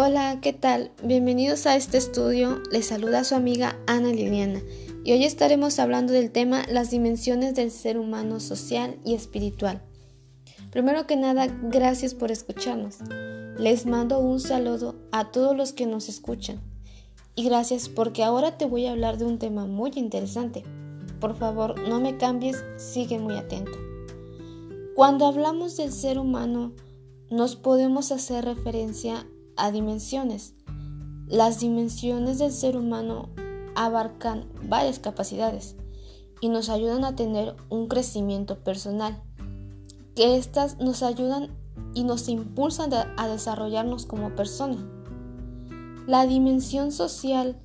[0.00, 0.92] Hola, ¿qué tal?
[1.02, 2.62] Bienvenidos a este estudio.
[2.70, 4.62] Les saluda su amiga Ana Liliana
[5.02, 9.82] y hoy estaremos hablando del tema las dimensiones del ser humano social y espiritual.
[10.70, 12.98] Primero que nada, gracias por escucharnos.
[13.58, 16.60] Les mando un saludo a todos los que nos escuchan
[17.34, 20.62] y gracias porque ahora te voy a hablar de un tema muy interesante.
[21.18, 23.76] Por favor, no me cambies, sigue muy atento.
[24.94, 26.72] Cuando hablamos del ser humano,
[27.30, 29.26] nos podemos hacer referencia
[29.72, 30.54] dimensiones.
[31.26, 33.28] Las dimensiones del ser humano
[33.74, 35.76] abarcan varias capacidades
[36.40, 39.22] y nos ayudan a tener un crecimiento personal,
[40.14, 41.50] que éstas nos ayudan
[41.94, 44.76] y nos impulsan a desarrollarnos como persona.
[46.06, 47.56] La dimensión social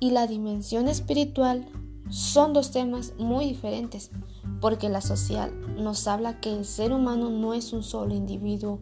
[0.00, 1.66] y la dimensión espiritual
[2.14, 4.12] son dos temas muy diferentes,
[4.60, 8.78] porque la social nos habla que el ser humano no es un solo individuo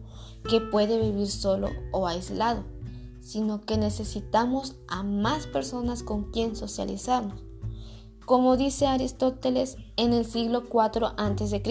[0.47, 2.63] que puede vivir solo o aislado,
[3.21, 7.41] sino que necesitamos a más personas con quien socializarnos.
[8.27, 11.63] Como dice Aristóteles en el siglo IV a.C.,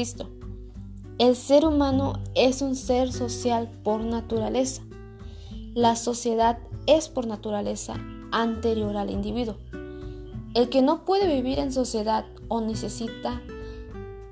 [1.18, 4.82] el ser humano es un ser social por naturaleza.
[5.74, 7.94] La sociedad es por naturaleza
[8.32, 9.58] anterior al individuo.
[10.54, 13.40] El que no puede vivir en sociedad o necesita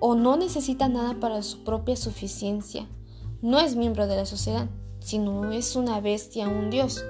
[0.00, 2.86] o no necesita nada para su propia suficiencia,
[3.42, 4.68] no es miembro de la sociedad,
[4.98, 7.02] sino es una bestia, un dios.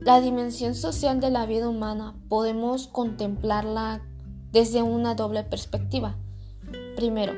[0.00, 4.02] La dimensión social de la vida humana podemos contemplarla
[4.50, 6.16] desde una doble perspectiva.
[6.96, 7.32] Primero,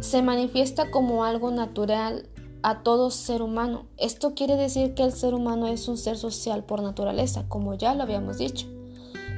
[0.00, 2.28] se manifiesta como algo natural
[2.62, 3.86] a todo ser humano.
[3.98, 7.94] Esto quiere decir que el ser humano es un ser social por naturaleza, como ya
[7.94, 8.66] lo habíamos dicho.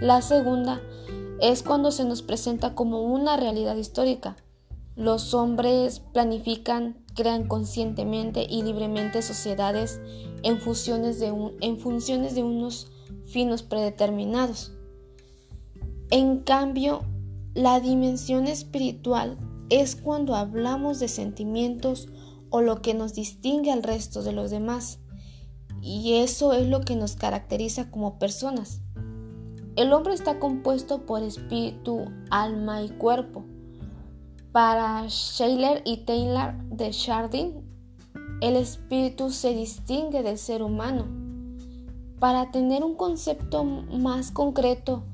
[0.00, 0.80] La segunda
[1.40, 4.36] es cuando se nos presenta como una realidad histórica.
[4.94, 10.00] Los hombres planifican, crean conscientemente y libremente sociedades
[10.44, 12.92] en, funciones de, de unos
[13.26, 14.72] finos predeterminados.
[16.10, 17.02] En cambio,
[17.54, 19.36] la dimensión espiritual
[19.68, 22.08] es cuando hablamos de sentimientos
[22.50, 25.00] o lo que nos distingue al resto de los demás.
[25.82, 28.80] Y eso es lo que nos caracteriza como personas.
[29.78, 33.44] El hombre está compuesto por espíritu, alma y cuerpo.
[34.50, 37.62] Para Schiller y Taylor de Chardin,
[38.40, 41.06] el espíritu se distingue del ser humano.
[42.18, 45.04] Para tener un concepto más concreto,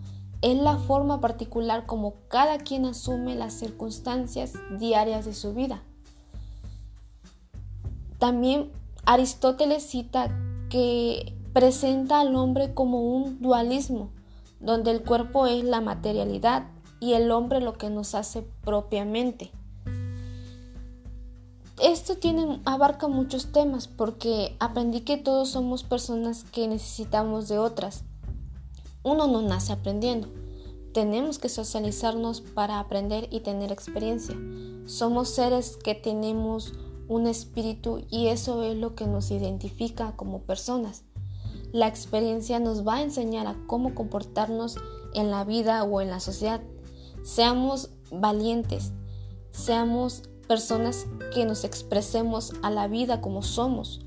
[0.41, 5.82] es la forma particular como cada quien asume las circunstancias diarias de su vida.
[8.19, 8.72] También
[9.04, 10.34] Aristóteles cita
[10.70, 14.08] que presenta al hombre como un dualismo
[14.64, 16.66] donde el cuerpo es la materialidad
[17.00, 19.50] y el hombre lo que nos hace propiamente.
[21.82, 22.14] Esto
[22.64, 28.04] abarca muchos temas porque aprendí que todos somos personas que necesitamos de otras.
[29.02, 30.28] Uno no nace aprendiendo.
[30.94, 34.36] Tenemos que socializarnos para aprender y tener experiencia.
[34.86, 36.72] Somos seres que tenemos
[37.08, 41.02] un espíritu y eso es lo que nos identifica como personas.
[41.75, 44.77] La experiencia nos va a enseñar a cómo comportarnos
[45.12, 46.61] en la vida o en la sociedad.
[47.25, 48.93] Seamos valientes,
[49.51, 54.07] seamos personas que nos expresemos a la vida como somos.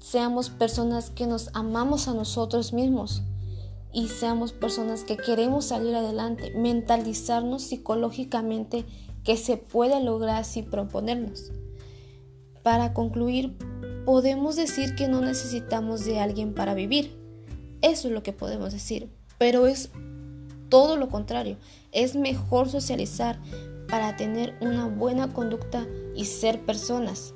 [0.00, 3.22] Seamos personas que nos amamos a nosotros mismos
[3.90, 8.84] y seamos personas que queremos salir adelante, mentalizarnos psicológicamente
[9.24, 11.52] que se puede lograr si proponernos.
[12.62, 13.56] Para concluir,
[14.04, 17.18] podemos decir que no necesitamos de alguien para vivir.
[17.82, 19.08] Eso es lo que podemos decir.
[19.38, 19.90] Pero es
[20.68, 21.56] todo lo contrario.
[21.92, 23.38] Es mejor socializar
[23.88, 27.34] para tener una buena conducta y ser personas.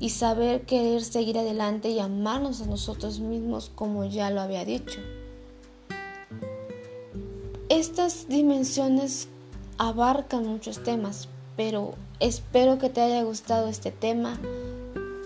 [0.00, 5.00] Y saber querer seguir adelante y amarnos a nosotros mismos como ya lo había dicho.
[7.68, 9.28] Estas dimensiones
[9.78, 14.38] abarcan muchos temas, pero espero que te haya gustado este tema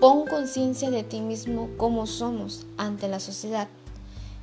[0.00, 3.69] Pon conciencia de ti mismo como somos ante la sociedad.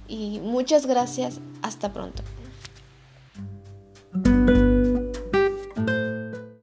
[0.08, 1.40] Y muchas gracias.
[1.62, 2.24] Hasta pronto.